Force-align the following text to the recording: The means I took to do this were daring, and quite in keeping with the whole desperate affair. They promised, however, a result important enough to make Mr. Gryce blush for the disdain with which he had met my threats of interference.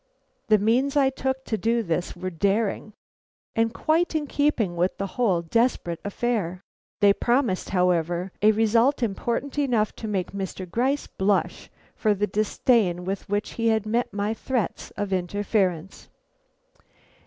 The 0.47 0.57
means 0.57 0.97
I 0.97 1.11
took 1.11 1.45
to 1.45 1.59
do 1.59 1.83
this 1.83 2.15
were 2.15 2.31
daring, 2.31 2.93
and 3.55 3.71
quite 3.71 4.15
in 4.15 4.25
keeping 4.25 4.75
with 4.75 4.97
the 4.97 5.05
whole 5.13 5.43
desperate 5.43 5.99
affair. 6.03 6.63
They 7.01 7.13
promised, 7.13 7.69
however, 7.69 8.31
a 8.41 8.51
result 8.51 9.03
important 9.03 9.59
enough 9.59 9.95
to 9.97 10.07
make 10.07 10.31
Mr. 10.31 10.67
Gryce 10.67 11.05
blush 11.05 11.69
for 11.95 12.15
the 12.15 12.25
disdain 12.25 13.05
with 13.05 13.29
which 13.29 13.51
he 13.61 13.67
had 13.67 13.85
met 13.85 14.11
my 14.11 14.33
threats 14.33 14.89
of 14.97 15.13
interference. 15.13 16.09